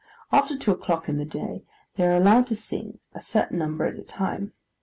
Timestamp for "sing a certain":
2.55-3.59